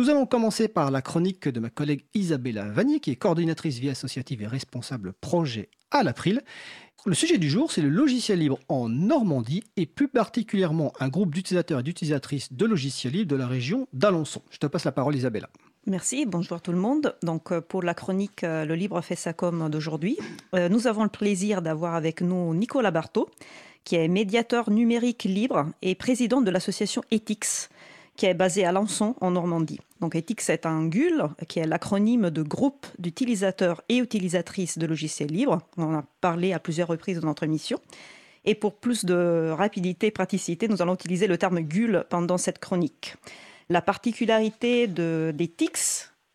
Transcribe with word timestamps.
Nous 0.00 0.08
allons 0.08 0.24
commencer 0.24 0.68
par 0.68 0.90
la 0.90 1.02
chronique 1.02 1.46
de 1.46 1.60
ma 1.60 1.68
collègue 1.68 2.06
Isabella 2.14 2.64
Vanier, 2.70 3.00
qui 3.00 3.10
est 3.10 3.16
coordinatrice 3.16 3.76
vie 3.76 3.90
associative 3.90 4.40
et 4.40 4.46
responsable 4.46 5.12
projet 5.12 5.68
à 5.90 6.02
l'April. 6.02 6.40
Le 7.04 7.12
sujet 7.12 7.36
du 7.36 7.50
jour, 7.50 7.70
c'est 7.70 7.82
le 7.82 7.90
logiciel 7.90 8.38
libre 8.38 8.58
en 8.70 8.88
Normandie 8.88 9.62
et 9.76 9.84
plus 9.84 10.08
particulièrement 10.08 10.94
un 11.00 11.10
groupe 11.10 11.34
d'utilisateurs 11.34 11.80
et 11.80 11.82
d'utilisatrices 11.82 12.50
de 12.50 12.64
logiciels 12.64 13.12
libres 13.12 13.30
de 13.30 13.36
la 13.36 13.46
région 13.46 13.88
d'Alençon. 13.92 14.40
Je 14.48 14.56
te 14.56 14.66
passe 14.66 14.86
la 14.86 14.92
parole 14.92 15.16
Isabella. 15.16 15.50
Merci, 15.84 16.24
bonjour 16.24 16.62
tout 16.62 16.72
le 16.72 16.78
monde. 16.78 17.14
Donc 17.22 17.52
euh, 17.52 17.60
pour 17.60 17.82
la 17.82 17.92
chronique 17.92 18.42
euh, 18.42 18.64
Le 18.64 18.76
Libre 18.76 19.02
fait 19.02 19.16
sa 19.16 19.34
com 19.34 19.68
d'aujourd'hui, 19.68 20.16
euh, 20.54 20.70
nous 20.70 20.86
avons 20.86 21.02
le 21.02 21.10
plaisir 21.10 21.60
d'avoir 21.60 21.94
avec 21.94 22.22
nous 22.22 22.54
Nicolas 22.54 22.90
Barthaud, 22.90 23.28
qui 23.84 23.96
est 23.96 24.08
médiateur 24.08 24.70
numérique 24.70 25.24
libre 25.24 25.66
et 25.82 25.94
président 25.94 26.40
de 26.40 26.50
l'association 26.50 27.02
Ethics, 27.10 27.68
qui 28.20 28.26
est 28.26 28.34
basée 28.34 28.66
à 28.66 28.72
Lançon 28.72 29.14
en 29.22 29.30
Normandie. 29.30 29.80
Donc 30.02 30.14
Ethics 30.14 30.50
est 30.50 30.66
un 30.66 30.84
GUL, 30.84 31.28
qui 31.48 31.58
est 31.58 31.66
l'acronyme 31.66 32.28
de 32.28 32.42
groupe 32.42 32.86
d'utilisateurs 32.98 33.80
et 33.88 33.96
utilisatrices 33.96 34.76
de 34.76 34.86
logiciels 34.86 35.30
libres. 35.30 35.62
On 35.78 35.84
en 35.84 35.94
a 35.94 36.04
parlé 36.20 36.52
à 36.52 36.58
plusieurs 36.58 36.88
reprises 36.88 37.18
dans 37.18 37.28
notre 37.28 37.44
émission. 37.44 37.80
Et 38.44 38.54
pour 38.54 38.74
plus 38.74 39.06
de 39.06 39.48
rapidité 39.56 40.08
et 40.08 40.10
praticité, 40.10 40.68
nous 40.68 40.82
allons 40.82 40.96
utiliser 40.96 41.28
le 41.28 41.38
terme 41.38 41.60
GUL 41.60 42.04
pendant 42.10 42.36
cette 42.36 42.58
chronique. 42.58 43.14
La 43.70 43.80
particularité 43.80 44.86
de, 44.86 45.34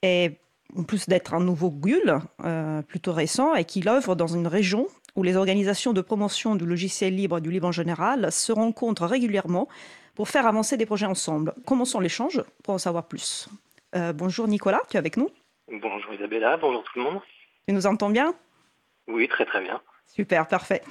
est, 0.02 0.40
en 0.76 0.81
plus 0.81 1.08
d'être 1.08 1.36
un 1.36 1.40
nouveau 1.40 1.70
GUL, 1.70 2.17
euh, 2.45 2.81
plutôt 2.81 3.14
récent, 3.14 3.54
et 3.54 3.64
qu'il 3.64 3.88
œuvre 3.90 4.16
dans 4.16 4.26
une 4.26 4.48
région 4.48 4.88
où 5.16 5.22
les 5.22 5.36
organisations 5.36 5.94
de 5.94 6.02
promotion 6.02 6.56
du 6.56 6.66
logiciel 6.66 7.16
libre 7.16 7.38
et 7.38 7.42
du 7.42 7.52
libre 7.52 7.67
en 7.67 7.72
général 7.72 8.31
se 8.31 8.52
rencontrent 8.52 9.06
régulièrement 9.06 9.67
pour 10.16 10.30
faire 10.30 10.48
avancer 10.48 10.78
des 10.78 10.86
projets 10.86 11.05
ensemble. 11.05 11.54
Commençons 11.66 12.00
l'échange 12.00 12.42
pour 12.64 12.73
en 12.73 12.78
savoir 12.78 13.08
plus. 13.08 13.48
Euh, 13.96 14.14
bonjour 14.14 14.48
Nicolas, 14.48 14.82
tu 14.90 14.96
es 14.96 15.00
avec 15.00 15.18
nous 15.18 15.30
Bonjour 15.72 16.14
Isabella, 16.14 16.58
bonjour 16.58 16.84
tout 16.84 17.00
le 17.00 17.04
monde. 17.06 17.22
Tu 17.67 17.73
nous 17.73 17.86
entends 17.88 18.09
bien 18.09 18.34
Oui, 19.08 19.28
très 19.28 19.45
très 19.45 19.62
bien. 19.62 19.81
Super, 20.08 20.48
parfait. 20.48 20.81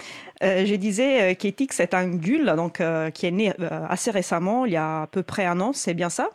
Euh, 0.42 0.66
je 0.66 0.74
disais 0.74 1.32
euh, 1.32 1.34
qu'Ethics 1.34 1.78
est 1.78 1.94
un 1.94 2.08
GUL 2.08 2.46
donc, 2.56 2.80
euh, 2.80 3.10
qui 3.10 3.26
est 3.26 3.30
né 3.30 3.52
assez 3.88 4.10
récemment, 4.10 4.66
il 4.66 4.72
y 4.72 4.76
a 4.76 5.02
à 5.02 5.06
peu 5.06 5.22
près 5.22 5.44
un 5.46 5.60
an, 5.60 5.72
c'est 5.72 5.94
bien 5.94 6.10
ça 6.10 6.30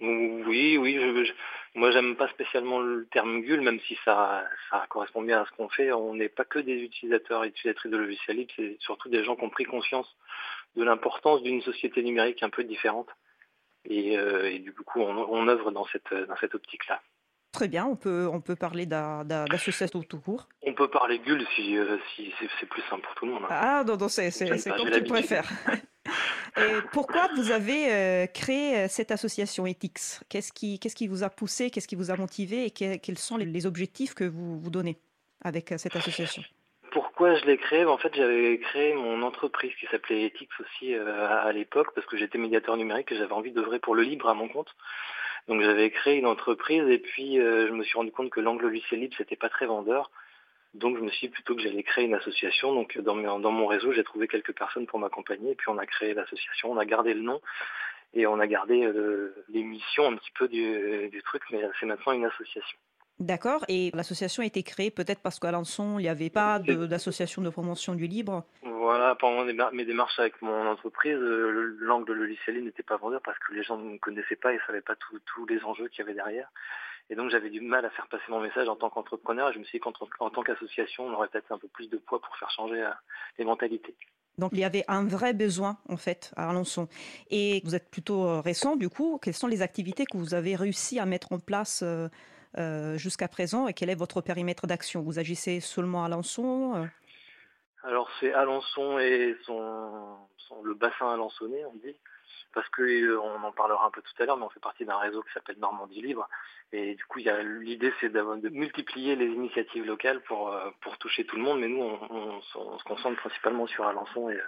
Oui, 0.00 0.78
oui, 0.78 0.94
je, 1.00 1.24
je- 1.24 1.32
moi 1.74 1.90
j'aime 1.90 2.14
pas 2.16 2.28
spécialement 2.28 2.78
le 2.80 3.06
terme 3.10 3.40
GUL, 3.42 3.60
même 3.60 3.80
si 3.86 3.98
ça, 4.04 4.44
ça 4.70 4.86
correspond 4.88 5.22
bien 5.22 5.42
à 5.42 5.46
ce 5.46 5.50
qu'on 5.56 5.68
fait. 5.68 5.92
On 5.92 6.14
n'est 6.14 6.28
pas 6.28 6.44
que 6.44 6.60
des 6.60 6.76
utilisateurs 6.82 7.44
et 7.44 7.48
utilisatrices 7.48 7.90
de 7.90 7.96
logiciels 7.96 8.36
libres, 8.36 8.52
c'est 8.56 8.76
surtout 8.80 9.08
des 9.08 9.24
gens 9.24 9.34
qui 9.36 9.44
ont 9.44 9.50
pris 9.50 9.64
conscience 9.64 10.06
de 10.76 10.84
l'importance 10.84 11.42
d'une 11.42 11.60
société 11.62 12.02
numérique 12.02 12.42
un 12.42 12.50
peu 12.50 12.64
différente. 12.64 13.08
Et, 13.84 14.16
euh, 14.18 14.50
et 14.50 14.58
du 14.58 14.72
coup, 14.72 15.00
on, 15.00 15.16
on 15.30 15.48
œuvre 15.48 15.70
dans 15.70 15.86
cette, 15.86 16.12
dans 16.28 16.36
cette 16.36 16.54
optique-là. 16.54 17.00
Très 17.52 17.68
bien, 17.68 17.86
on 17.86 17.96
peut, 17.96 18.28
on 18.30 18.40
peut 18.42 18.56
parler 18.56 18.84
d'a- 18.84 19.24
d'a- 19.24 19.46
d'association 19.46 20.02
tout 20.02 20.20
court. 20.20 20.48
On 20.62 20.74
peut 20.74 20.88
parler 20.88 21.18
GUL 21.18 21.46
si, 21.56 21.76
euh, 21.78 21.96
si 22.14 22.30
c'est 22.60 22.66
plus 22.68 22.82
simple 22.90 23.02
pour 23.02 23.14
tout 23.14 23.24
le 23.24 23.32
monde. 23.32 23.44
hein. 23.44 23.48
Ah, 23.50 23.84
non, 23.86 23.96
non, 23.96 24.08
c'est, 24.08 24.30
comme 24.76 24.90
tu 24.90 25.02
préfères. 25.04 25.48
Et 26.56 26.82
pourquoi 26.92 27.28
vous 27.36 27.50
avez 27.50 27.92
euh, 27.92 28.26
créé 28.26 28.88
cette 28.88 29.10
association 29.12 29.66
Ethics? 29.66 30.20
Qu'est-ce 30.28 30.52
qui, 30.52 30.78
qui 30.78 31.06
vous 31.06 31.22
a 31.22 31.30
poussé, 31.30 31.70
qu'est-ce 31.70 31.86
qui 31.88 31.94
vous 31.96 32.10
a 32.10 32.16
motivé? 32.16 32.64
Et 32.66 32.70
que- 32.70 32.96
quels 32.96 33.18
sont 33.18 33.36
les, 33.36 33.66
objectifs 33.66 34.14
que 34.14 34.24
vous 34.24 34.58
vous 34.58 34.70
donnez 34.70 34.98
avec 35.42 35.72
cette 35.78 35.94
association? 35.96 36.42
Pourquoi 36.90 37.34
je 37.34 37.44
l'ai 37.44 37.58
créé? 37.58 37.84
En 37.84 37.98
fait, 37.98 38.14
j'avais 38.14 38.58
créé 38.58 38.94
mon 38.94 39.22
entreprise 39.22 39.74
qui 39.78 39.86
s'appelait 39.86 40.24
Ethics 40.24 40.50
aussi 40.60 40.94
euh, 40.94 41.26
à, 41.28 41.50
l'époque 41.52 41.88
parce 41.94 42.06
que 42.06 42.16
j'étais 42.16 42.38
médiateur 42.38 42.76
numérique 42.76 43.10
et 43.12 43.16
j'avais 43.16 43.32
envie 43.32 43.52
d'œuvrer 43.52 43.78
pour 43.78 43.94
le 43.94 44.02
libre 44.02 44.28
à 44.28 44.34
mon 44.34 44.48
compte. 44.48 44.74
Donc 45.48 45.62
j'avais 45.62 45.90
créé 45.90 46.16
une 46.16 46.26
entreprise 46.26 46.88
et 46.88 46.98
puis 46.98 47.40
euh, 47.40 47.68
je 47.68 47.72
me 47.72 47.82
suis 47.84 47.96
rendu 47.96 48.12
compte 48.12 48.30
que 48.30 48.40
l'angle 48.40 48.64
logiciel 48.64 49.00
libre 49.00 49.14
c'était 49.18 49.36
pas 49.36 49.48
très 49.48 49.66
vendeur. 49.66 50.10
Donc 50.74 50.96
je 50.98 51.02
me 51.02 51.10
suis 51.10 51.28
dit 51.28 51.32
plutôt 51.32 51.56
que 51.56 51.62
j'allais 51.62 51.82
créer 51.82 52.04
une 52.04 52.14
association. 52.14 52.72
Donc 52.72 52.98
dans, 52.98 53.14
mon 53.14 53.66
réseau, 53.66 53.92
j'ai 53.92 54.04
trouvé 54.04 54.28
quelques 54.28 54.52
personnes 54.52 54.86
pour 54.86 54.98
m'accompagner 54.98 55.52
et 55.52 55.54
puis 55.54 55.68
on 55.68 55.78
a 55.78 55.86
créé 55.86 56.14
l'association. 56.14 56.70
On 56.70 56.78
a 56.78 56.84
gardé 56.84 57.14
le 57.14 57.22
nom 57.22 57.40
et 58.14 58.26
on 58.26 58.38
a 58.40 58.46
gardé 58.46 58.84
euh, 58.84 59.34
les 59.48 59.62
missions 59.62 60.06
un 60.06 60.16
petit 60.16 60.32
peu 60.32 60.48
du, 60.48 61.08
du 61.10 61.22
truc, 61.22 61.42
mais 61.50 61.62
c'est 61.80 61.86
maintenant 61.86 62.12
une 62.12 62.26
association. 62.26 62.78
D'accord. 63.20 63.64
Et 63.68 63.90
l'association 63.94 64.42
a 64.42 64.46
été 64.46 64.62
créée 64.62 64.90
peut-être 64.90 65.20
parce 65.20 65.40
qu'à 65.40 65.50
Lançon, 65.50 65.98
il 65.98 66.02
n'y 66.02 66.08
avait 66.08 66.30
pas 66.30 66.58
d'association 66.60 67.42
de 67.42 67.50
promotion 67.50 67.94
du 67.94 68.06
libre? 68.06 68.44
Voilà, 68.62 69.16
pendant 69.16 69.44
mes 69.44 69.52
mar- 69.52 69.72
mes 69.72 69.84
démarches 69.84 70.18
avec 70.18 70.40
mon 70.40 70.66
entreprise, 70.66 71.16
euh, 71.16 71.76
l'angle 71.80 72.12
logiciel 72.12 72.54
libre 72.56 72.66
n'était 72.66 72.82
pas 72.84 72.96
vendeur 72.96 73.20
parce 73.24 73.38
que 73.40 73.52
les 73.54 73.64
gens 73.64 73.76
ne 73.76 73.90
me 73.94 73.98
connaissaient 73.98 74.36
pas 74.36 74.52
et 74.52 74.56
ne 74.56 74.60
savaient 74.66 74.80
pas 74.80 74.94
tous 74.96 75.46
les 75.46 75.62
enjeux 75.64 75.88
qu'il 75.88 75.98
y 75.98 76.02
avait 76.02 76.14
derrière. 76.14 76.48
Et 77.10 77.16
donc 77.16 77.30
j'avais 77.30 77.50
du 77.50 77.60
mal 77.60 77.84
à 77.84 77.90
faire 77.90 78.06
passer 78.06 78.24
mon 78.28 78.40
message 78.40 78.68
en 78.68 78.76
tant 78.76 78.90
qu'entrepreneur. 78.90 79.48
Et 79.50 79.52
je 79.52 79.58
me 79.58 79.64
suis 79.64 79.78
dit 79.78 79.82
qu'en 79.82 80.30
tant- 80.30 80.42
qu'association, 80.42 81.06
on 81.06 81.12
aurait 81.14 81.28
peut-être 81.28 81.50
un 81.50 81.58
peu 81.58 81.68
plus 81.68 81.88
de 81.88 81.96
poids 81.96 82.20
pour 82.20 82.36
faire 82.36 82.50
changer 82.50 82.82
euh, 82.82 82.90
les 83.38 83.44
mentalités. 83.44 83.96
Donc 84.36 84.50
il 84.52 84.60
y 84.60 84.64
avait 84.64 84.84
un 84.86 85.04
vrai 85.04 85.32
besoin 85.32 85.78
en 85.88 85.96
fait 85.96 86.32
à 86.36 86.48
Alençon. 86.50 86.86
Et 87.30 87.60
vous 87.64 87.74
êtes 87.74 87.90
plutôt 87.90 88.24
euh, 88.26 88.40
récent 88.40 88.76
du 88.76 88.88
coup. 88.88 89.18
Quelles 89.20 89.34
sont 89.34 89.48
les 89.48 89.62
activités 89.62 90.04
que 90.04 90.16
vous 90.16 90.34
avez 90.34 90.54
réussi 90.54 91.00
à 91.00 91.06
mettre 91.06 91.32
en 91.32 91.40
place 91.40 91.82
jusqu'à 92.96 93.28
présent 93.28 93.68
et 93.68 93.74
quel 93.74 93.90
est 93.90 93.94
votre 93.94 94.20
périmètre 94.20 94.66
d'action? 94.66 95.02
Vous 95.02 95.18
agissez 95.18 95.60
seulement 95.60 96.02
à 96.02 96.06
Alençon 96.06 96.74
euh? 96.76 96.86
Alors 97.84 98.10
c'est 98.18 98.32
Alençon 98.32 98.98
et 98.98 99.36
son, 99.44 100.16
le 100.64 100.74
bassin 100.74 101.12
alençonnais, 101.12 101.64
on 101.64 101.76
dit, 101.76 101.96
parce 102.52 102.68
que 102.70 102.82
euh, 102.82 103.20
en 103.20 103.52
parlera 103.52 103.86
un 103.86 103.90
peu 103.90 104.02
tout 104.02 104.22
à 104.22 104.26
l'heure, 104.26 104.36
mais 104.36 104.44
on 104.44 104.50
fait 104.50 104.60
partie 104.60 104.84
d'un 104.84 104.98
réseau 104.98 105.22
qui 105.22 105.32
s'appelle 105.32 105.58
Normandie 105.58 106.02
Libre. 106.02 106.28
Et 106.72 106.96
du 106.96 107.04
coup, 107.06 107.20
l'idée, 107.20 107.92
c'est 108.00 108.10
de 108.10 108.48
multiplier 108.50 109.16
les 109.16 109.26
initiatives 109.26 109.86
locales 109.86 110.20
pour 110.22 110.52
euh, 110.52 110.70
pour 110.82 110.98
toucher 110.98 111.24
tout 111.24 111.36
le 111.36 111.42
monde. 111.42 111.60
Mais 111.60 111.68
nous, 111.68 111.80
on, 111.80 112.40
se- 112.42 112.58
on 112.58 112.78
se 112.78 112.84
concentre 112.84 113.16
principalement 113.20 113.66
sur 113.66 113.86
Alençon 113.86 114.28
et, 114.28 114.34
euh, 114.36 114.42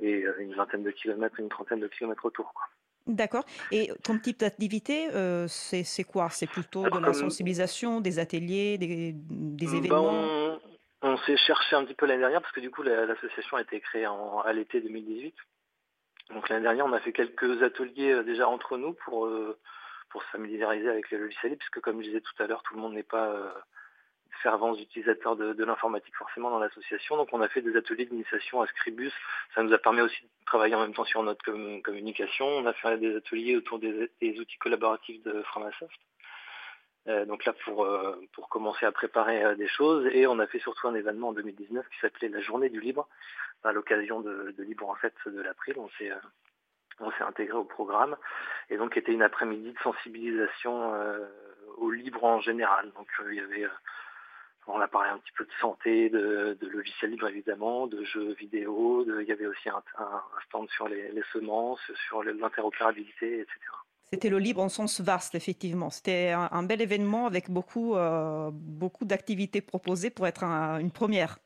et 0.00 0.22
euh, 0.24 0.36
une 0.38 0.54
vingtaine 0.54 0.82
de 0.82 0.92
kilomètres, 0.92 1.40
une 1.40 1.48
trentaine 1.50 1.80
de 1.80 1.88
kilomètres 1.88 2.24
autour. 2.24 2.54
quoi. 2.54 2.64
D'accord. 3.06 3.44
Et 3.70 3.90
comme 4.04 4.20
type 4.20 4.38
d'activité, 4.38 5.08
euh, 5.12 5.46
c'est 5.48 5.82
c'est 5.84 6.04
quoi? 6.04 6.28
C'est 6.30 6.46
plutôt 6.46 6.84
de 6.84 6.98
la 6.98 7.00
comme- 7.06 7.14
sensibilisation, 7.14 8.00
des 8.00 8.18
ateliers, 8.18 8.78
des, 8.78 9.12
des 9.14 9.66
Bah, 9.66 9.76
événements? 9.76 10.10
on 10.10 10.60
on 11.04 11.16
s'est 11.26 11.36
cherché 11.36 11.74
un 11.74 11.84
petit 11.84 11.94
peu 11.94 12.06
l'année 12.06 12.20
dernière 12.20 12.40
parce 12.40 12.54
que 12.54 12.60
du 12.60 12.70
coup, 12.70 12.82
la- 12.82 13.06
l'association 13.06 13.56
a 13.56 13.62
été 13.62 13.80
créée 13.80 14.06
en, 14.06 14.38
à 14.40 14.52
l'été 14.52 14.80
2018. 14.80 15.34
Donc 16.30 16.48
l'année 16.48 16.62
dernière, 16.62 16.86
on 16.86 16.92
a 16.92 17.00
fait 17.00 17.12
quelques 17.12 17.60
ateliers 17.64 18.12
euh, 18.12 18.22
déjà 18.22 18.48
entre 18.48 18.76
nous 18.78 18.94
pour 19.04 19.26
euh, 19.26 19.58
pour 20.10 20.22
se 20.22 20.28
familiariser 20.28 20.88
avec 20.88 21.10
les 21.10 21.18
logiciels 21.18 21.56
puisque 21.56 21.80
comme 21.80 22.00
je 22.02 22.06
disais 22.06 22.20
tout 22.20 22.40
à 22.40 22.46
l'heure, 22.46 22.62
tout 22.62 22.74
le 22.76 22.80
monde 22.80 22.94
n'est 22.94 23.02
pas 23.02 23.26
utilisateurs 24.80 25.36
de, 25.36 25.64
l'informatique 25.64 26.14
forcément 26.16 26.50
dans 26.50 26.58
l'association. 26.58 27.16
Donc 27.16 27.28
on 27.32 27.40
a 27.40 27.48
fait 27.48 27.62
des 27.62 27.76
ateliers 27.76 28.06
d'initiation 28.06 28.60
à 28.60 28.66
Scribus. 28.66 29.12
Ça 29.54 29.62
nous 29.62 29.72
a 29.72 29.78
permis 29.78 30.00
aussi 30.00 30.22
de 30.22 30.44
travailler 30.46 30.74
en 30.74 30.80
même 30.80 30.94
temps 30.94 31.04
sur 31.04 31.22
notre 31.22 31.44
com- 31.44 31.80
communication. 31.82 32.46
On 32.46 32.66
a 32.66 32.72
fait 32.72 32.98
des 32.98 33.16
ateliers 33.16 33.56
autour 33.56 33.78
des, 33.78 34.10
outils 34.38 34.58
collaboratifs 34.58 35.22
de 35.22 35.42
Framasoft. 35.42 35.98
Euh, 37.08 37.24
donc 37.24 37.44
là 37.44 37.52
pour 37.64 37.84
euh, 37.84 38.14
pour 38.32 38.48
commencer 38.48 38.86
à 38.86 38.92
préparer 38.92 39.42
euh, 39.42 39.56
des 39.56 39.66
choses 39.66 40.06
et 40.12 40.28
on 40.28 40.38
a 40.38 40.46
fait 40.46 40.60
surtout 40.60 40.86
un 40.86 40.94
événement 40.94 41.30
en 41.30 41.32
2019 41.32 41.84
qui 41.88 41.98
s'appelait 41.98 42.28
la 42.28 42.40
journée 42.40 42.68
du 42.68 42.80
libre 42.80 43.08
à 43.64 43.72
l'occasion 43.72 44.20
de, 44.20 44.54
Libre 44.58 44.88
en 44.88 44.94
fait 44.94 45.12
de 45.26 45.40
l'April 45.40 45.74
on 45.78 45.88
s'est 45.98 46.12
on 47.00 47.10
intégré 47.26 47.56
au 47.56 47.64
programme 47.64 48.16
et 48.70 48.76
donc 48.76 48.96
était 48.96 49.10
une 49.10 49.22
après-midi 49.22 49.72
de 49.72 49.78
sensibilisation 49.80 50.92
au 51.78 51.90
libre 51.90 52.22
en 52.22 52.40
général 52.40 52.92
donc 52.92 53.08
il 53.30 53.34
y 53.34 53.40
avait 53.40 53.66
on 54.66 54.80
a 54.80 54.88
parlé 54.88 55.10
un 55.10 55.18
petit 55.18 55.32
peu 55.36 55.44
de 55.44 55.50
santé, 55.60 56.08
de, 56.10 56.56
de 56.60 56.68
logiciels 56.68 57.10
libres 57.10 57.28
évidemment, 57.28 57.86
de 57.86 58.04
jeux 58.04 58.34
vidéo, 58.34 59.04
de, 59.04 59.20
il 59.20 59.28
y 59.28 59.32
avait 59.32 59.46
aussi 59.46 59.68
un, 59.68 59.82
stand 60.48 60.68
sur 60.70 60.88
les, 60.88 61.22
semences, 61.32 61.80
sur 62.08 62.22
l'interopérabilité, 62.22 63.40
etc. 63.40 63.52
C'était 64.12 64.28
le 64.28 64.38
libre 64.38 64.60
en 64.62 64.68
sens 64.68 65.00
vaste, 65.00 65.34
effectivement. 65.34 65.88
C'était 65.88 66.32
un, 66.32 66.62
bel 66.62 66.82
événement 66.82 67.26
avec 67.26 67.50
beaucoup, 67.50 67.96
euh, 67.96 68.50
beaucoup 68.52 69.06
d'activités 69.06 69.62
proposées 69.62 70.10
pour 70.10 70.26
être 70.26 70.44
un- 70.44 70.78
une 70.78 70.90
première. 70.90 71.38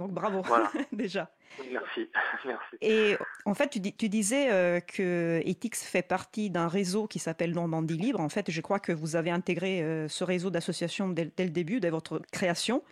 Donc 0.00 0.12
bravo, 0.12 0.42
Voilà. 0.42 0.70
déjà. 0.92 1.28
Merci, 1.72 2.08
merci. 2.46 2.76
Et 2.80 3.16
en 3.44 3.54
fait, 3.54 3.68
tu, 3.68 3.80
dis- 3.80 3.96
tu 3.96 4.08
disais 4.08 4.50
euh, 4.52 4.78
que 4.78 5.42
Ethics 5.44 5.74
fait 5.74 6.02
partie 6.02 6.50
d'un 6.50 6.68
réseau 6.68 7.08
qui 7.08 7.18
s'appelle 7.18 7.52
Normandie 7.52 7.96
Libre. 7.96 8.20
En 8.20 8.28
fait, 8.28 8.48
je 8.50 8.60
crois 8.60 8.78
que 8.78 8.92
vous 8.92 9.16
avez 9.16 9.30
intégré 9.32 9.82
euh, 9.82 10.06
ce 10.08 10.22
réseau 10.22 10.50
d'associations 10.50 11.08
dès, 11.08 11.32
dès 11.36 11.44
le 11.44 11.50
début, 11.50 11.80
dès 11.80 11.90
votre 11.90 12.22
création. 12.30 12.82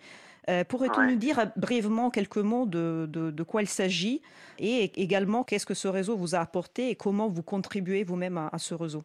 Euh, 0.49 0.65
Pourrais-tu 0.65 0.99
Ouais. 0.99 1.07
nous 1.13 1.17
dire 1.17 1.39
euh, 1.39 1.45
brièvement 1.57 2.11
quelques 2.11 2.39
mots 2.39 2.67
de, 2.67 3.07
de- 3.09 3.31
de 3.31 3.43
quoi 3.45 3.63
il 3.63 3.69
s'agit 3.69 4.21
et 4.59 4.91
également 5.01 5.45
qu'est-ce 5.45 5.67
que 5.67 5.75
ce 5.75 5.87
réseau 5.89 6.17
vous 6.17 6.35
a 6.35 6.39
apporté 6.39 6.91
et 6.91 6.97
comment 6.97 7.29
vous 7.29 7.43
contribuez 7.45 8.03
vous-même 8.03 8.37
à- 8.39 8.49
à 8.53 8.59
ce 8.59 8.75
réseau? 8.75 9.05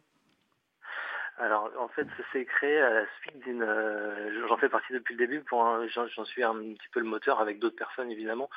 Alors, 1.42 1.68
en 1.76 1.88
fait, 1.88 2.06
ça 2.16 2.22
s'est 2.32 2.44
créé 2.44 2.80
à 2.80 2.90
la 2.90 3.04
suite 3.20 3.36
d'une. 3.40 3.64
euh, 3.64 4.46
J'en 4.46 4.56
fais 4.58 4.68
partie 4.68 4.92
depuis 4.92 5.14
le 5.16 5.26
début. 5.26 5.44
J'en 5.50 6.24
suis 6.24 6.44
un 6.44 6.54
petit 6.54 6.88
peu 6.92 7.00
le 7.00 7.06
moteur 7.06 7.40
avec 7.40 7.58
d'autres 7.58 7.74
personnes, 7.74 8.12
évidemment. 8.12 8.48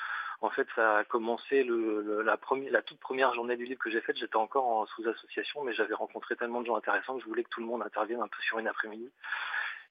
En 0.41 0.51
fait, 0.51 0.67
ça 0.75 0.97
a 0.97 1.03
commencé 1.03 1.63
le, 1.63 2.21
la, 2.21 2.37
première, 2.37 2.71
la 2.71 2.83
toute 2.83 2.99
première 2.99 3.33
journée 3.33 3.55
du 3.57 3.65
livre 3.65 3.79
que 3.79 3.89
j'ai 3.89 4.01
faite. 4.01 4.17
J'étais 4.17 4.35
encore 4.35 4.67
en 4.67 4.85
sous-association, 4.85 5.63
mais 5.63 5.73
j'avais 5.73 5.95
rencontré 5.95 6.35
tellement 6.35 6.61
de 6.61 6.67
gens 6.67 6.75
intéressants 6.75 7.15
que 7.15 7.21
je 7.23 7.27
voulais 7.27 7.43
que 7.43 7.49
tout 7.49 7.61
le 7.61 7.65
monde 7.65 7.81
intervienne 7.81 8.21
un 8.21 8.27
peu 8.27 8.41
sur 8.41 8.59
une 8.59 8.67
après-midi. 8.67 9.09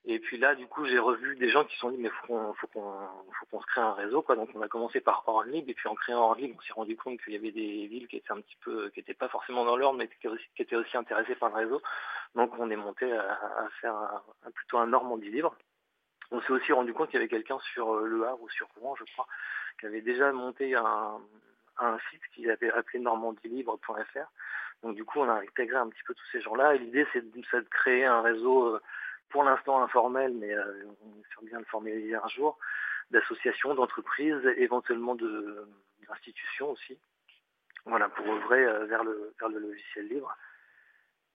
Et 0.07 0.19
puis 0.19 0.37
là, 0.37 0.53
du 0.55 0.67
coup, 0.67 0.85
j'ai 0.85 0.99
revu 0.99 1.35
des 1.35 1.49
gens 1.49 1.65
qui 1.65 1.73
se 1.73 1.79
sont 1.81 1.89
dit, 1.89 1.97
mais 1.97 2.09
faut 2.09 2.27
qu'on, 2.27 2.53
faut 2.53 2.67
qu'on, 2.67 2.93
faut 3.39 3.45
qu'on 3.49 3.59
se 3.59 3.65
crée 3.65 3.81
un 3.81 3.93
réseau, 3.93 4.21
quoi. 4.21 4.35
Donc, 4.35 4.49
on 4.53 4.61
a 4.61 4.67
commencé 4.67 5.01
par 5.01 5.23
Hornlib, 5.27 5.67
et 5.67 5.73
puis 5.73 5.89
en 5.89 5.95
créant 5.95 6.21
Hornlib, 6.21 6.55
on 6.55 6.61
s'est 6.61 6.73
rendu 6.73 6.95
compte 6.95 7.19
qu'il 7.23 7.33
y 7.33 7.35
avait 7.35 7.51
des 7.51 7.87
villes 7.87 8.07
qui 8.07 8.17
étaient 8.17 8.31
un 8.31 8.39
petit 8.39 8.55
peu, 8.61 8.89
qui 8.91 8.99
n'étaient 8.99 9.15
pas 9.15 9.29
forcément 9.29 9.65
dans 9.65 9.75
l'ordre, 9.75 9.97
mais 9.97 10.07
qui 10.07 10.61
étaient 10.61 10.75
aussi 10.75 10.95
intéressées 10.95 11.35
par 11.35 11.49
le 11.49 11.55
réseau. 11.55 11.81
Donc, 12.35 12.51
on 12.59 12.69
est 12.69 12.75
monté 12.75 13.11
à, 13.11 13.67
faire 13.81 13.95
plutôt 14.53 14.77
un 14.77 14.87
Normandie 14.87 15.29
libre. 15.29 15.55
On 16.31 16.41
s'est 16.41 16.51
aussi 16.51 16.73
rendu 16.73 16.93
compte 16.93 17.09
qu'il 17.09 17.19
y 17.19 17.21
avait 17.21 17.29
quelqu'un 17.29 17.59
sur 17.73 17.93
euh, 17.95 18.07
Le 18.07 18.27
Havre 18.27 18.41
ou 18.41 18.49
sur 18.49 18.67
Rouen, 18.75 18.95
je 18.95 19.03
crois, 19.13 19.27
qui 19.79 19.85
avait 19.85 20.01
déjà 20.01 20.31
monté 20.31 20.75
un, 20.75 21.19
site 22.09 22.21
qu'il 22.33 22.49
avait 22.49 22.71
appelé 22.71 22.99
normandielibre.fr. 22.99 24.27
Donc, 24.83 24.95
du 24.95 25.05
coup, 25.05 25.19
on 25.19 25.29
a 25.29 25.41
intégré 25.41 25.77
un 25.77 25.87
petit 25.87 26.03
peu 26.03 26.13
tous 26.13 26.25
ces 26.31 26.41
gens-là. 26.41 26.75
Et 26.75 26.79
l'idée, 26.79 27.05
c'est 27.13 27.21
de, 27.21 27.41
de, 27.41 27.69
créer 27.69 28.05
un 28.05 28.21
réseau 28.21 28.75
euh, 28.75 28.81
pour 29.29 29.43
l'instant 29.43 29.81
informel, 29.81 30.33
mais 30.33 30.53
euh, 30.53 30.85
on 31.01 31.21
espère 31.21 31.43
bien 31.43 31.59
le 31.59 31.65
formaliser 31.65 32.15
un 32.15 32.27
jour, 32.27 32.57
d'associations, 33.11 33.75
d'entreprises, 33.75 34.45
éventuellement 34.57 35.15
d'institutions 35.15 36.71
aussi, 36.71 36.97
voilà, 37.85 38.09
pour 38.09 38.27
œuvrer 38.27 38.65
euh, 38.65 38.85
vers 38.85 39.03
le, 39.03 39.33
vers 39.39 39.49
le 39.49 39.59
logiciel 39.59 40.07
libre. 40.07 40.35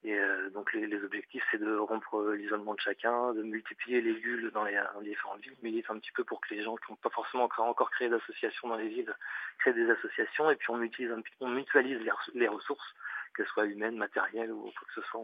Et 0.02 0.14
euh, 0.14 0.48
donc 0.50 0.72
les, 0.72 1.02
objectifs, 1.04 1.44
c'est 1.50 1.60
de 1.60 1.76
rompre 1.76 2.32
l'isolement 2.32 2.74
de 2.74 2.80
chacun, 2.80 3.34
de 3.34 3.42
multiplier 3.42 4.00
les 4.00 4.14
bulles 4.14 4.50
dans 4.52 4.64
les, 4.64 4.80
dans 4.94 5.00
les 5.00 5.10
différentes 5.10 5.42
villes, 5.42 5.56
mais 5.62 5.70
un 5.88 5.98
petit 5.98 6.12
peu 6.12 6.24
pour 6.24 6.40
que 6.40 6.54
les 6.54 6.62
gens 6.62 6.76
qui 6.76 6.90
n'ont 6.90 6.96
pas 6.96 7.10
forcément 7.10 7.44
encore 7.58 7.90
créé 7.90 8.08
d'associations 8.08 8.68
dans 8.68 8.76
les 8.76 8.88
villes 8.88 9.14
créent 9.58 9.74
des 9.74 9.90
associations, 9.90 10.50
et 10.50 10.56
puis 10.56 10.70
on, 10.70 10.80
utilise 10.82 11.14
on 11.40 11.48
mutualise 11.48 12.00
les, 12.34 12.48
ressources, 12.48 12.94
qu'elles 13.36 13.46
soient 13.48 13.66
humaines, 13.66 13.96
matérielles 13.96 14.52
ou 14.52 14.62
quoi 14.62 14.88
que 14.88 15.00
ce 15.02 15.06
soit. 15.08 15.20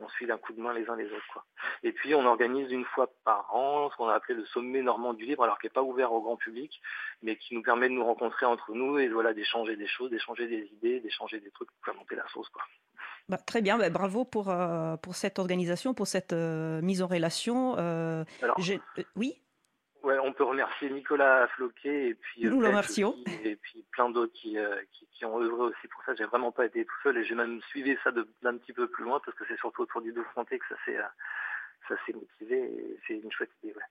On 0.00 0.08
suit 0.08 0.26
d'un 0.26 0.38
coup 0.38 0.52
de 0.52 0.60
main 0.60 0.72
les 0.72 0.88
uns 0.88 0.96
les 0.96 1.06
autres. 1.06 1.26
Quoi. 1.32 1.44
Et 1.82 1.92
puis 1.92 2.14
on 2.14 2.24
organise 2.26 2.70
une 2.70 2.84
fois 2.84 3.10
par 3.24 3.54
an 3.54 3.90
ce 3.90 3.96
qu'on 3.96 4.08
a 4.08 4.14
appelé 4.14 4.34
le 4.34 4.44
sommet 4.46 4.82
normand 4.82 5.14
du 5.14 5.24
livre, 5.24 5.44
alors 5.44 5.58
qui 5.58 5.66
n'est 5.66 5.70
pas 5.70 5.82
ouvert 5.82 6.12
au 6.12 6.20
grand 6.20 6.36
public, 6.36 6.80
mais 7.22 7.36
qui 7.36 7.54
nous 7.54 7.62
permet 7.62 7.88
de 7.88 7.94
nous 7.94 8.04
rencontrer 8.04 8.46
entre 8.46 8.72
nous 8.72 8.98
et 8.98 9.08
voilà 9.08 9.32
d'échanger 9.34 9.76
des 9.76 9.86
choses, 9.86 10.10
d'échanger 10.10 10.46
des 10.46 10.68
idées, 10.72 11.00
d'échanger 11.00 11.40
des 11.40 11.50
trucs 11.50 11.68
pour 11.82 11.94
monter 11.94 12.16
la 12.16 12.26
sauce. 12.28 12.48
Quoi. 12.50 12.62
Bah, 13.28 13.38
très 13.38 13.60
bien, 13.60 13.76
bah, 13.76 13.90
bravo 13.90 14.24
pour, 14.24 14.50
euh, 14.50 14.96
pour 14.96 15.16
cette 15.16 15.38
organisation, 15.38 15.94
pour 15.94 16.06
cette 16.06 16.32
euh, 16.32 16.80
mise 16.80 17.02
en 17.02 17.08
relation. 17.08 17.74
Euh, 17.78 18.24
alors, 18.40 18.56
oui? 19.16 19.40
Peut 20.36 20.44
remercier 20.44 20.90
Nicolas 20.90 21.48
Floquet 21.48 22.08
et 22.08 22.14
puis 22.14 22.44
Nous 22.44 22.60
le 22.60 22.68
remercions. 22.68 23.16
et 23.44 23.56
puis 23.56 23.84
plein 23.92 24.10
d'autres 24.10 24.32
qui, 24.32 24.58
euh, 24.58 24.76
qui, 24.92 25.06
qui, 25.12 25.24
ont 25.24 25.40
œuvré 25.40 25.62
aussi 25.62 25.88
pour 25.88 26.02
ça. 26.04 26.14
J'ai 26.14 26.24
vraiment 26.24 26.52
pas 26.52 26.66
été 26.66 26.84
tout 26.84 26.94
seul 27.02 27.18
et 27.18 27.24
j'ai 27.24 27.34
même 27.34 27.60
suivi 27.62 27.96
ça 28.04 28.12
d'un 28.12 28.56
petit 28.58 28.72
peu 28.72 28.88
plus 28.88 29.04
loin 29.04 29.20
parce 29.24 29.36
que 29.36 29.44
c'est 29.48 29.58
surtout 29.58 29.82
autour 29.82 30.02
du 30.02 30.12
Dauphinté 30.12 30.58
que 30.58 30.66
ça 30.68 30.76
s'est 30.84 30.98
ça 31.88 31.94
s'est 32.04 32.12
motivé 32.12 32.58
et 32.58 33.00
c'est 33.06 33.14
une 33.14 33.32
chouette 33.32 33.50
idée. 33.62 33.74
Ouais. 33.74 33.82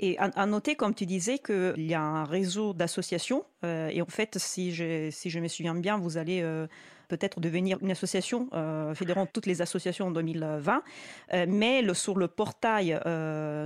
Et 0.00 0.16
à, 0.18 0.30
à, 0.36 0.46
noter, 0.46 0.76
comme 0.76 0.94
tu 0.94 1.06
disais, 1.06 1.38
qu'il 1.38 1.86
y 1.86 1.94
a 1.94 2.00
un 2.00 2.24
réseau 2.24 2.72
d'associations. 2.72 3.44
Euh, 3.64 3.88
et 3.88 4.00
en 4.00 4.06
fait, 4.06 4.38
si 4.38 4.72
je, 4.72 5.10
si 5.10 5.28
je 5.28 5.40
me 5.40 5.48
souviens 5.48 5.74
bien, 5.74 5.98
vous 5.98 6.18
allez 6.18 6.40
euh, 6.40 6.68
peut-être 7.08 7.40
devenir 7.40 7.78
une 7.82 7.90
association 7.90 8.48
euh, 8.52 8.94
fédérant 8.94 9.26
toutes 9.26 9.46
les 9.46 9.60
associations 9.60 10.06
en 10.06 10.10
2020. 10.12 10.84
Euh, 11.32 11.46
mais 11.48 11.82
le, 11.82 11.94
sur 11.94 12.16
le 12.16 12.28
portail 12.28 12.96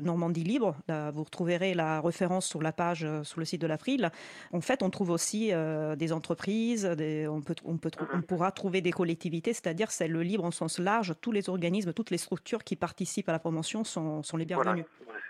Normandie 0.02 0.43
Libre, 0.43 0.75
là, 0.88 1.11
vous 1.11 1.23
retrouverez 1.23 1.75
la 1.75 2.00
référence 2.00 2.46
sur 2.46 2.62
la 2.62 2.73
page 2.73 3.06
sur 3.25 3.38
le 3.38 3.44
site 3.44 3.61
de 3.61 3.67
l'April. 3.67 4.11
En 4.55 4.62
fait, 4.62 4.82
on 4.82 4.88
trouve 4.88 5.11
aussi 5.11 5.52
des 5.99 6.12
entreprises, 6.14 6.85
des, 6.85 7.28
on, 7.28 7.43
peut, 7.43 7.56
on, 7.67 7.76
peut, 7.76 7.90
on 8.14 8.23
pourra 8.23 8.52
trouver 8.52 8.81
des 8.81 8.93
collectivités, 8.93 9.52
c'est-à-dire 9.52 9.90
c'est 9.90 10.08
le 10.08 10.23
libre 10.23 10.44
en 10.44 10.50
sens 10.50 10.78
large. 10.78 11.14
Tous 11.20 11.32
les 11.32 11.50
organismes, 11.50 11.93
toutes 11.93 12.11
les 12.11 12.19
structures 12.19 12.64
qui 12.64 12.76
participent 12.76 13.28
à 13.28 13.32
la 13.32 13.38
promotion 13.38 13.85
sont, 13.85 14.23
sont 14.23 14.38
les 14.38 14.46
bienvenus. 14.46 14.87
Voilà. 15.05 15.20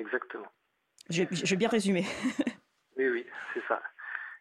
Exactement. 0.00 0.48
J'ai 1.10 1.56
bien 1.56 1.68
résumé. 1.68 2.06
oui, 2.96 3.08
oui, 3.08 3.26
c'est 3.52 3.62
ça. 3.68 3.82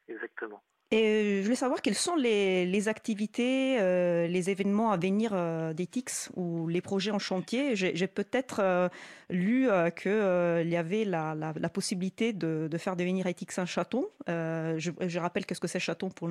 Exactement. 0.07 0.63
Et 0.91 1.37
je 1.37 1.43
voulais 1.43 1.55
savoir 1.55 1.83
quelles 1.83 1.93
sont 1.93 2.15
les, 2.15 2.87
activités, 2.87 3.77
euh, 3.79 4.25
les 4.25 4.49
événements 4.49 4.91
à 4.91 4.97
venir 4.97 5.31
euh, 5.33 5.71
d'ETIX 5.71 6.31
ou 6.35 6.67
les 6.67 6.81
projets 6.81 7.11
en 7.11 7.19
chantier. 7.19 7.75
J'ai 7.75 8.07
peut-être 8.07 8.59
euh, 8.59 8.89
lu 9.29 9.69
euh, 9.69 9.91
qu'il 9.91 10.09
euh, 10.09 10.63
y 10.63 10.75
avait 10.75 11.05
la, 11.05 11.53
possibilité 11.71 12.33
de, 12.33 12.67
faire 12.79 12.95
devenir 12.95 13.27
ETIX 13.27 13.59
un 13.59 13.67
chaton. 13.67 14.09
Je, 14.27 15.19
rappelle 15.19 15.45
qu'est-ce 15.45 15.59
que 15.59 15.67
c'est 15.67 15.79
chaton 15.79 16.09
pour, 16.09 16.27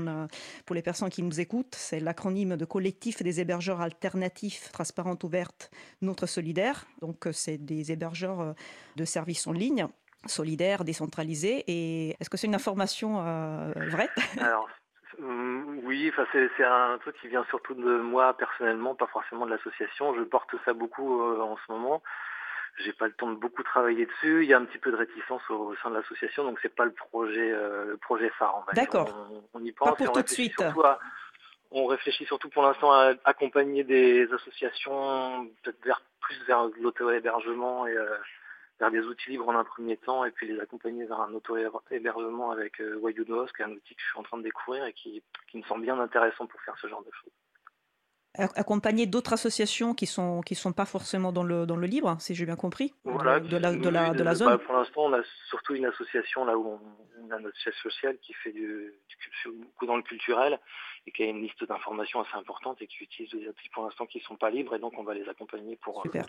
pour 0.67 0.75
les 0.75 0.83
personnes 0.83 1.11
qui 1.11 1.23
nous 1.23 1.39
écoutent. 1.39 1.77
C'est 1.77 2.01
l'acronyme 2.01 2.57
de 2.57 2.65
collectif 2.65 3.23
des 3.23 3.41
hébergeurs 3.41 3.81
alternatifs, 3.81 4.73
transparentes, 4.73 5.23
ouvertes, 5.23 5.71
notre 6.03 6.27
solidaire. 6.27 6.89
Donc 7.01 7.29
c'est 7.31 7.59
des 7.59 7.93
hébergeurs 7.93 8.57
de 8.97 9.05
services 9.05 9.47
en 9.47 9.53
ligne 9.53 9.87
solidaire, 10.31 10.85
décentralisé. 10.85 11.65
Et 11.67 12.17
est-ce 12.21 12.31
que 12.31 12.37
c'est 12.37 12.47
une 12.47 12.55
information 12.55 13.25
euh, 13.27 13.73
vraie? 13.89 14.11
Alors, 14.41 14.69
oui, 15.19 16.11
enfin 16.13 16.27
c'est 16.33 16.65
un 16.65 16.99
truc 16.99 17.17
qui 17.21 17.29
vient 17.29 17.45
surtout 17.49 17.75
de 17.75 17.99
moi 17.99 18.37
personnellement, 18.37 18.95
pas 18.95 19.07
forcément 19.09 19.47
de 19.47 19.51
l'association. 19.51 20.15
Je 20.15 20.23
porte 20.23 20.51
ça 20.65 20.73
beaucoup 20.73 21.23
euh, 21.23 21.41
en 21.41 21.57
ce 21.57 21.73
moment. 21.73 22.03
J'ai 22.85 22.93
pas 22.93 23.07
le 23.07 23.13
temps 23.13 23.29
de 23.29 23.35
beaucoup 23.35 23.65
travailler 23.65 24.07
dessus. 24.07 24.45
Il 24.45 24.49
y 24.49 24.55
a 24.55 24.59
un 24.59 24.65
petit 24.65 24.79
peu 24.79 24.93
de 24.93 24.97
réticence 24.97 25.43
au, 25.51 25.71
au 25.71 25.77
sein 25.83 25.91
de 25.91 25.97
l'association, 25.97 26.45
donc 26.45 26.59
c'est 26.63 26.75
pas 26.75 26.85
le 26.85 26.93
projet, 26.93 27.51
euh, 27.51 27.87
le 27.87 27.97
projet 27.97 28.31
phare. 28.39 28.65
D'accord. 28.73 29.29
On, 29.33 29.59
on, 29.59 29.65
y 29.65 29.73
pense. 29.73 29.89
Pas 29.89 29.97
pour 29.97 30.13
tout 30.13 30.23
de 30.23 30.29
suite. 30.29 30.61
À, 30.61 30.99
on 31.71 31.87
réfléchit 31.87 32.25
surtout 32.25 32.49
pour 32.49 32.63
l'instant 32.63 32.93
à 32.93 33.15
accompagner 33.25 33.85
des 33.85 34.33
associations 34.33 35.47
peut-être 35.63 35.85
vers 35.85 36.03
plus 36.21 36.43
vers 36.47 36.69
l'auto-hébergement 36.81 37.87
et 37.87 37.97
euh, 37.97 38.17
vers 38.79 38.91
des 38.91 39.01
outils 39.01 39.31
libres 39.31 39.49
en 39.49 39.59
un 39.59 39.65
premier 39.65 39.97
temps 39.97 40.25
et 40.25 40.31
puis 40.31 40.47
les 40.47 40.61
accompagner 40.61 41.05
vers 41.05 41.21
un 41.21 41.33
auto-hébergement 41.35 42.51
avec 42.51 42.81
euh, 42.81 42.99
Wayunos, 42.99 43.47
qui 43.53 43.63
est 43.63 43.65
un 43.65 43.73
outil 43.73 43.95
que 43.95 44.01
je 44.01 44.07
suis 44.07 44.19
en 44.19 44.23
train 44.23 44.39
de 44.39 44.43
découvrir 44.43 44.85
et 44.85 44.93
qui, 44.93 45.23
qui 45.51 45.59
me 45.59 45.63
semble 45.65 45.83
bien 45.83 45.99
intéressant 45.99 46.47
pour 46.47 46.61
faire 46.63 46.77
ce 46.81 46.87
genre 46.87 47.03
de 47.03 47.11
choses. 47.13 47.33
Accompagner 48.55 49.07
d'autres 49.07 49.33
associations 49.33 49.95
qui 49.95 50.07
sont 50.07 50.43
qui 50.43 50.55
sont 50.55 50.73
pas 50.73 50.85
forcément 50.85 51.33
dans 51.33 51.43
le 51.43 51.67
dans 51.67 51.75
le 51.75 51.89
libre, 51.89 52.17
si 52.21 52.37
j'ai 52.37 52.45
bien 52.45 52.55
compris, 52.55 52.95
voilà, 53.03 53.41
de, 53.41 53.49
de, 53.49 53.57
la 53.57 53.73
de 53.73 53.89
la 53.89 54.11
de 54.11 54.23
la 54.23 54.31
bah, 54.31 54.35
zone. 54.35 54.59
Pour 54.59 54.75
l'instant, 54.75 55.07
on 55.07 55.13
a 55.13 55.23
surtout 55.49 55.75
une 55.75 55.87
association 55.87 56.45
là 56.45 56.57
où 56.57 56.69
on, 56.69 56.81
on 57.25 57.31
a 57.33 57.41
notre 57.41 57.59
chef 57.59 57.75
social 57.83 58.17
qui 58.19 58.33
fait 58.35 58.53
du, 58.53 58.93
du, 59.09 59.51
beaucoup 59.51 59.87
dans 59.87 59.97
le 59.97 60.03
culturel 60.03 60.61
et 61.07 61.11
qui 61.11 61.25
a 61.25 61.27
une 61.27 61.43
liste 61.43 61.65
d'informations 61.65 62.21
assez 62.21 62.37
importante 62.37 62.81
et 62.81 62.87
qui 62.87 63.03
utilise 63.03 63.33
des 63.33 63.49
outils 63.49 63.71
pour 63.71 63.83
l'instant 63.83 64.07
qui 64.07 64.21
sont 64.21 64.37
pas 64.37 64.51
libres 64.51 64.77
et 64.77 64.79
donc 64.79 64.93
on 64.99 65.03
va 65.03 65.15
les 65.15 65.29
accompagner 65.29 65.75
pour. 65.75 66.03
Super. 66.03 66.23
Euh, 66.23 66.29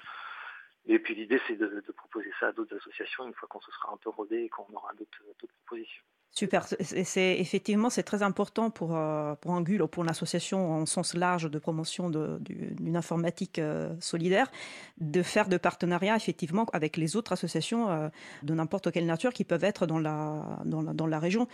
et 0.87 0.99
puis 0.99 1.15
l'idée, 1.15 1.39
c'est 1.47 1.55
de, 1.55 1.67
de, 1.67 1.91
proposer 1.91 2.31
ça 2.39 2.47
à 2.47 2.51
d'autres 2.51 2.75
associations 2.75 3.27
une 3.27 3.33
fois 3.33 3.47
qu'on 3.47 3.61
se 3.61 3.71
sera 3.71 3.93
un 3.93 3.97
peu 3.97 4.09
rodé 4.09 4.37
et 4.37 4.49
qu'on 4.49 4.65
aura 4.73 4.91
d'autres 4.93 5.53
propositions. 5.65 6.03
Super, 6.31 6.67
c'est 6.67 7.39
effectivement 7.39 7.89
c'est 7.89 8.03
très 8.03 8.21
important 8.21 8.69
pour 8.69 8.95
euh, 8.95 9.33
pour 9.35 9.51
Angul 9.51 9.81
ou 9.81 9.87
pour 9.87 10.03
l'association 10.03 10.71
en 10.71 10.85
sens 10.85 11.15
large 11.15 11.49
de 11.49 11.57
promotion 11.57 12.11
d'une 12.11 12.95
informatique 12.95 13.57
euh, 13.57 13.95
solidaire 13.99 14.51
de 14.99 15.23
faire 15.23 15.49
de 15.49 15.57
partenariats 15.57 16.15
effectivement 16.15 16.65
avec 16.71 16.97
les 16.97 17.15
autres 17.15 17.33
associations 17.33 17.89
euh, 17.89 18.09
de 18.43 18.53
n'importe 18.53 18.91
quelle 18.91 19.07
nature 19.07 19.33
qui 19.33 19.43
peuvent 19.43 19.63
être 19.63 19.87
dans 19.87 19.97
la 19.97 20.59
dans 20.65 20.83
la, 20.83 20.93
dans 20.93 21.07
la 21.07 21.19
région. 21.19 21.47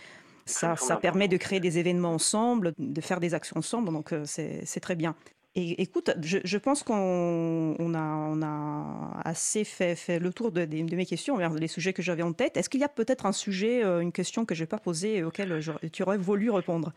Ça, 0.44 0.76
ça 0.76 0.96
permet 0.96 1.26
de 1.26 1.38
créer 1.38 1.58
des 1.58 1.78
événements 1.78 2.12
ensemble, 2.12 2.72
de 2.78 3.00
faire 3.00 3.18
des 3.18 3.34
actions 3.34 3.56
ensemble, 3.56 3.90
donc 3.90 4.14
c'est 4.24 4.80
très 4.80 4.94
bien. 4.94 5.16
Et 5.58 5.80
écoute, 5.80 6.10
je, 6.22 6.36
je 6.44 6.58
pense 6.58 6.82
qu'on 6.82 7.74
on 7.78 7.94
a, 7.94 8.02
on 8.02 8.42
a 8.42 9.20
assez 9.24 9.64
fait, 9.64 9.96
fait 9.96 10.18
le 10.18 10.30
tour 10.30 10.52
de, 10.52 10.66
de, 10.66 10.86
de 10.86 10.96
mes 10.96 11.06
questions, 11.06 11.38
les 11.38 11.66
sujets 11.66 11.94
que 11.94 12.02
j'avais 12.02 12.22
en 12.22 12.34
tête. 12.34 12.58
Est-ce 12.58 12.68
qu'il 12.68 12.80
y 12.80 12.84
a 12.84 12.90
peut-être 12.90 13.24
un 13.24 13.32
sujet, 13.32 13.82
euh, 13.82 14.00
une 14.00 14.12
question 14.12 14.44
que 14.44 14.54
je 14.54 14.62
n'ai 14.62 14.66
pas 14.66 14.78
posée 14.78 15.16
et 15.16 15.24
auquel 15.24 15.58
tu 15.94 16.02
aurais 16.02 16.18
voulu 16.18 16.50
répondre? 16.50 16.92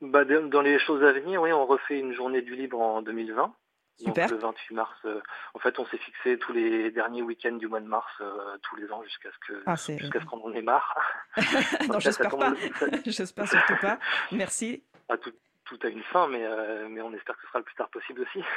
Bah, 0.00 0.24
Dans 0.24 0.62
les 0.62 0.78
choses 0.78 1.04
à 1.04 1.12
venir, 1.12 1.42
oui, 1.42 1.52
on 1.52 1.66
refait 1.66 1.98
une 1.98 2.14
journée 2.14 2.40
du 2.40 2.56
libre 2.56 2.80
en 2.80 3.02
2020. 3.02 3.54
Super. 3.96 4.28
Donc, 4.28 4.30
le 4.30 4.36
28 4.38 4.74
mars, 4.74 4.98
euh, 5.04 5.20
en 5.52 5.58
fait, 5.58 5.78
on 5.78 5.84
s'est 5.86 5.98
fixé 5.98 6.38
tous 6.38 6.54
les 6.54 6.90
derniers 6.90 7.22
week-ends 7.22 7.52
du 7.56 7.68
mois 7.68 7.80
de 7.80 7.86
mars, 7.86 8.10
euh, 8.22 8.56
tous 8.62 8.76
les 8.76 8.90
ans, 8.90 9.02
jusqu'à 9.04 9.28
ce 9.30 9.52
que 9.52 9.62
ah, 9.66 9.76
jusqu'à 9.76 10.20
ce 10.20 10.24
qu'on 10.24 10.40
en 10.40 10.52
ait 10.52 10.62
marre. 10.62 10.96
non, 11.88 12.00
j'espère 12.00 12.36
pas. 12.36 12.54
j'espère 13.06 13.46
surtout 13.46 13.76
pas. 13.80 13.98
Merci. 14.32 14.82
À 15.08 15.16
tout, 15.16 15.32
tout 15.64 15.78
a 15.82 15.88
une 15.88 16.02
fin, 16.04 16.28
mais, 16.28 16.44
euh, 16.44 16.88
mais 16.88 17.00
on 17.00 17.12
espère 17.12 17.36
que 17.36 17.42
ce 17.42 17.48
sera 17.48 17.58
le 17.58 17.64
plus 17.64 17.74
tard 17.74 17.90
possible 17.90 18.22
aussi. 18.22 18.42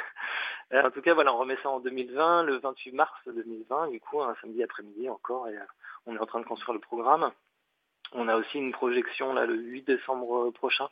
Euh, 0.74 0.82
en 0.82 0.90
tout 0.90 1.00
cas, 1.00 1.14
voilà, 1.14 1.32
on 1.32 1.38
remet 1.38 1.56
ça 1.62 1.70
en 1.70 1.80
2020, 1.80 2.42
le 2.42 2.58
28 2.58 2.92
mars 2.92 3.18
2020, 3.24 3.88
du 3.88 4.00
coup, 4.00 4.20
un 4.20 4.36
samedi 4.42 4.62
après-midi 4.62 5.08
encore, 5.08 5.48
et 5.48 5.56
euh, 5.56 5.64
on 6.04 6.14
est 6.14 6.18
en 6.18 6.26
train 6.26 6.40
de 6.40 6.44
construire 6.44 6.74
le 6.74 6.78
programme. 6.78 7.32
On 8.12 8.28
a 8.28 8.36
aussi 8.36 8.58
une 8.58 8.72
projection 8.72 9.32
là 9.32 9.46
le 9.46 9.54
8 9.54 9.84
décembre 9.84 10.50
prochain. 10.50 10.90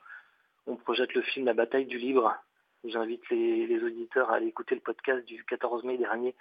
On 0.67 0.77
projette 0.77 1.13
le 1.13 1.21
film 1.21 1.45
La 1.45 1.53
bataille 1.53 1.85
du 1.85 1.99
libre, 1.99 2.35
J'invite 2.85 3.29
les, 3.31 3.83
auditeurs 3.83 4.31
à 4.31 4.37
aller 4.37 4.47
écouter 4.47 4.75
le 4.75 4.81
podcast 4.81 5.25
du 5.27 5.45
14 5.45 5.85
mai 5.85 5.99
dernier 5.99 6.35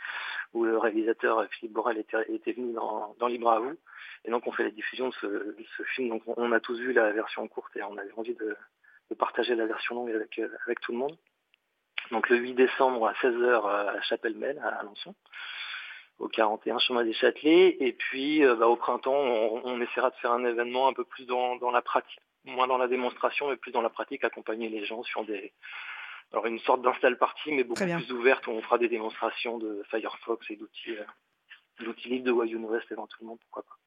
où 0.54 0.64
le 0.64 0.78
réalisateur 0.78 1.46
Philippe 1.50 1.74
Borel 1.74 1.98
était, 1.98 2.54
venu 2.54 2.74
dans, 2.74 3.28
Libre 3.28 3.50
à 3.50 3.60
vous. 3.60 3.76
Et 4.26 4.32
donc 4.32 4.46
on 4.48 4.52
fait 4.52 4.64
la 4.64 4.72
diffusion 4.72 5.10
de 5.10 5.14
ce, 5.14 5.84
film. 5.96 6.10
Donc 6.10 6.24
on 6.26 6.52
a 6.52 6.60
tous 6.60 6.78
vu 6.80 6.94
la 6.94 7.12
version 7.12 7.48
courte 7.48 7.76
et 7.76 7.84
on 7.84 7.98
avait 7.98 8.14
envie 8.16 8.36
de, 8.36 8.56
partager 9.14 9.56
la 9.56 9.68
version 9.68 9.96
longue 9.96 10.12
avec, 10.12 10.40
avec 10.66 10.80
tout 10.82 10.92
le 10.92 10.98
monde. 10.98 11.18
Donc 12.12 12.30
le 12.30 12.38
8 12.38 12.54
décembre 12.54 13.08
à 13.08 13.14
16h 13.14 13.68
à 13.68 14.02
Chapelle-Mel 14.02 14.60
à 14.60 14.80
Alençon 14.80 15.16
au 16.20 16.28
41 16.28 16.80
chemin 16.80 17.04
des 17.04 17.14
Châtelets. 17.14 17.78
Et 17.80 17.94
puis 17.94 18.44
euh, 18.44 18.56
bah, 18.56 18.68
au 18.68 18.76
printemps, 18.76 19.14
on, 19.14 19.82
essaiera 19.82 20.10
de 20.10 20.16
faire 20.16 20.32
un 20.32 20.46
événement 20.46 20.88
un 20.88 20.94
peu 20.94 21.04
plus 21.04 21.26
dans, 21.26 21.58
la 21.72 21.82
pratique, 21.82 22.20
moins 22.46 22.68
dans 22.68 22.78
la 22.78 22.88
démonstration, 22.88 23.50
mais 23.50 23.58
plus 23.58 23.72
dans 23.72 23.82
la 23.82 23.90
pratique, 23.90 24.24
accompagner 24.24 24.70
les 24.70 24.86
gens 24.86 25.04
sur 25.04 25.26
des 25.26 25.54
alors 26.32 26.48
une 26.48 26.60
sorte 26.60 26.82
d'install 26.82 27.18
party, 27.18 27.52
mais 27.52 27.64
beaucoup 27.64 27.86
plus 27.86 28.12
ouverte 28.12 28.48
où 28.48 28.52
on 28.52 28.62
fera 28.62 28.78
des 28.78 28.90
démonstrations 28.90 29.58
de 29.58 29.84
Firefox 29.90 30.50
et 30.50 30.56
d'outils 30.56 30.98
euh, 30.98 31.04
d'outils 31.82 32.10
libres 32.10 32.26
de 32.26 32.32
Wayne 32.32 32.66
West 32.66 32.92
éventuellement, 32.92 33.38
pourquoi 33.38 33.64
pas. 33.64 33.78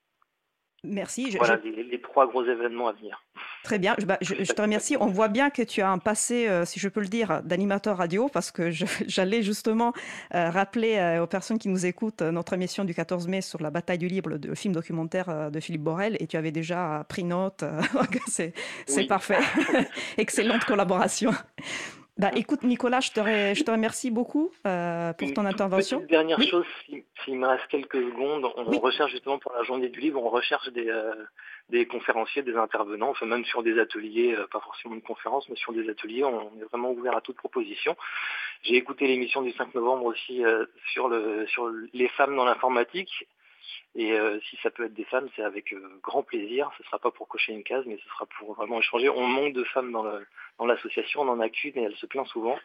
Merci. 0.84 1.36
voilà 1.36 1.58
Les, 1.64 2.00
trois 2.00 2.28
gros 2.28 2.44
événements 2.44 2.86
à 2.86 2.92
venir. 2.92 3.24
Très 3.64 3.80
bien, 3.80 3.96
bah, 4.06 4.16
je, 4.20 4.34
te 4.34 4.62
remercie. 4.62 4.96
On 4.98 5.06
voit 5.06 5.26
bien 5.26 5.50
que 5.50 5.62
tu 5.62 5.80
as 5.80 5.90
un 5.90 5.98
passé, 5.98 6.48
euh, 6.48 6.64
si 6.64 6.78
je 6.78 6.88
peux 6.88 7.00
le 7.00 7.08
dire, 7.08 7.42
d'animateur 7.42 7.96
radio, 7.96 8.28
parce 8.28 8.52
que 8.52 8.70
j'allais 9.06 9.42
justement 9.42 9.92
euh, 10.34 10.50
rappeler 10.50 10.96
euh, 10.96 11.24
aux 11.24 11.26
personnes 11.26 11.58
qui 11.58 11.68
nous 11.68 11.84
écoutent 11.84 12.22
notre 12.22 12.52
émission 12.52 12.84
du 12.84 12.94
14 12.94 13.26
mai 13.26 13.40
sur 13.40 13.60
la 13.60 13.70
bataille 13.70 13.98
du 13.98 14.06
libre, 14.06 14.30
le 14.30 14.54
film 14.54 14.72
documentaire 14.72 15.50
de 15.50 15.60
Philippe 15.60 15.82
Borel, 15.82 16.16
et 16.20 16.28
tu 16.28 16.36
avais 16.36 16.52
déjà 16.52 17.04
pris 17.08 17.24
note. 17.24 17.64
c'est 18.28 19.06
parfait. 19.08 19.38
Excellente 20.16 20.64
collaboration. 20.64 21.32
Bah, 22.18 22.32
écoute, 22.34 22.64
Nicolas, 22.64 22.98
je 22.98 23.12
te, 23.12 23.20
je 23.20 23.62
te 23.62 23.70
remercie 23.70 24.10
beaucoup 24.10 24.50
euh, 24.66 25.12
pour 25.12 25.32
ton 25.34 25.44
intervention. 25.44 26.00
Dernière 26.08 26.42
chose, 26.42 26.66
s'il 27.24 27.38
me 27.38 27.46
reste 27.46 27.68
quelques 27.68 28.02
secondes, 28.02 28.44
on 28.56 28.78
recherche 28.80 29.12
justement 29.12 29.38
pour 29.38 29.52
la 29.52 29.62
journée 29.62 29.88
du 29.88 30.00
livre, 30.00 30.20
on 30.20 30.28
recherche 30.28 30.68
des, 30.70 30.88
euh, 30.88 31.14
des 31.70 31.86
conférenciers, 31.86 32.42
des 32.42 32.56
intervenants, 32.56 33.10
enfin 33.10 33.26
même 33.26 33.44
sur 33.44 33.62
des 33.62 33.78
ateliers, 33.78 34.34
euh, 34.34 34.48
pas 34.48 34.58
forcément 34.58 34.96
une 34.96 35.02
conférence, 35.02 35.48
mais 35.48 35.54
sur 35.54 35.72
des 35.72 35.88
ateliers, 35.88 36.24
on 36.24 36.50
est 36.60 36.64
vraiment 36.64 36.90
ouvert 36.90 37.16
à 37.16 37.20
toute 37.20 37.36
proposition. 37.36 37.96
J'ai 38.64 38.74
écouté 38.74 39.06
l'émission 39.06 39.40
du 39.42 39.52
5 39.52 39.72
novembre 39.76 40.06
aussi 40.06 40.42
sur, 40.92 41.06
le, 41.06 41.46
sur 41.46 41.70
les 41.92 42.08
femmes 42.08 42.34
dans 42.34 42.44
l'informatique 42.44 43.28
et 43.94 44.12
euh, 44.12 44.38
si 44.48 44.56
ça 44.62 44.70
peut 44.70 44.84
être 44.84 44.94
des 44.94 45.04
femmes, 45.04 45.28
c'est 45.34 45.42
avec 45.42 45.72
euh, 45.72 45.98
grand 46.02 46.22
plaisir. 46.22 46.70
Ce 46.76 46.82
ne 46.82 46.86
sera 46.86 46.98
pas 46.98 47.10
pour 47.10 47.28
cocher 47.28 47.52
une 47.52 47.64
case, 47.64 47.84
mais 47.86 47.98
ce 48.02 48.08
sera 48.08 48.26
pour 48.38 48.54
vraiment 48.54 48.78
échanger. 48.78 49.08
On 49.08 49.26
manque 49.26 49.52
de 49.52 49.64
femmes 49.64 49.92
dans 49.92 50.66
l'association, 50.66 51.22
on 51.22 51.24
n'en 51.24 51.40
a 51.40 51.48
qu'une 51.48 51.76
et 51.76 51.82
elle 51.82 51.96
se 51.96 52.06
plaint 52.06 52.26
souvent. 52.26 52.56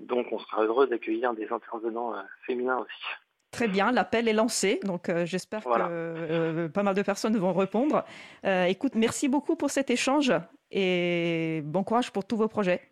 Donc 0.00 0.26
on 0.32 0.38
sera 0.38 0.64
heureux 0.64 0.86
d'accueillir 0.86 1.34
des 1.34 1.48
intervenants 1.50 2.14
euh, 2.14 2.22
féminins 2.46 2.78
aussi. 2.78 3.04
Très 3.52 3.68
bien, 3.68 3.90
l'appel 3.90 4.28
est 4.28 4.34
lancé, 4.34 4.80
donc 4.82 5.10
j'espère 5.24 5.64
que 5.64 6.66
pas 6.66 6.82
mal 6.82 6.94
de 6.94 7.00
personnes 7.00 7.38
vont 7.38 7.54
répondre. 7.54 8.04
écoute, 8.44 8.94
merci 8.96 9.28
beaucoup 9.28 9.56
pour 9.56 9.70
cet 9.70 9.88
échange 9.88 10.30
et 10.70 11.62
bon 11.64 11.82
courage 11.82 12.12
pour 12.12 12.26
tous 12.26 12.36
vos 12.36 12.48
projets. 12.48 12.82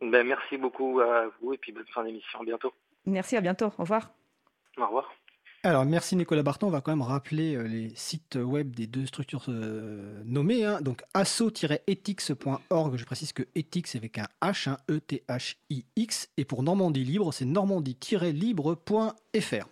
Ben, 0.00 0.26
merci 0.26 0.56
beaucoup 0.56 0.98
à 0.98 1.26
vous 1.40 1.52
et 1.52 1.58
puis 1.58 1.70
bonne 1.70 1.86
fin 1.94 2.02
d'émission. 2.02 2.40
À 2.40 2.44
bientôt. 2.44 2.72
Merci, 3.06 3.36
à 3.36 3.40
bientôt. 3.40 3.66
Au 3.66 3.82
revoir. 3.82 4.10
Au 4.76 4.86
revoir. 4.86 5.12
Alors, 5.64 5.84
merci 5.84 6.16
Nicolas 6.16 6.42
Barton. 6.42 6.66
On 6.66 6.70
va 6.70 6.80
quand 6.80 6.90
même 6.90 7.02
rappeler 7.02 7.54
euh, 7.54 7.62
les 7.62 7.92
sites 7.94 8.34
web 8.34 8.74
des 8.74 8.88
deux 8.88 9.06
structures 9.06 9.44
euh, 9.46 10.20
nommées. 10.24 10.64
Hein. 10.64 10.80
Donc, 10.80 11.04
asso-ethics.org. 11.14 12.96
Je 12.96 13.04
précise 13.04 13.32
que 13.32 13.44
ethics 13.54 13.94
avec 13.94 14.18
un 14.18 14.26
H, 14.42 14.68
un 14.68 14.78
E-T-H-I-X. 14.90 16.30
Et 16.36 16.44
pour 16.44 16.64
Normandie 16.64 17.04
Libre, 17.04 17.32
c'est 17.32 17.44
normandie-libre.fr. 17.44 19.68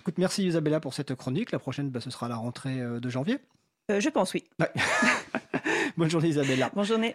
Écoute, 0.00 0.18
merci 0.18 0.44
Isabella 0.44 0.80
pour 0.80 0.92
cette 0.92 1.14
chronique. 1.14 1.52
La 1.52 1.60
prochaine, 1.60 1.90
bah, 1.90 2.00
ce 2.00 2.10
sera 2.10 2.26
la 2.26 2.34
rentrée 2.34 2.80
euh, 2.80 2.98
de 2.98 3.08
janvier. 3.08 3.38
je 3.88 4.08
pense, 4.08 4.34
oui. 4.34 4.42
Bonne 5.96 6.10
journée 6.10 6.30
Isabella. 6.30 6.72
Bonne 6.74 6.84
journée. 6.84 7.14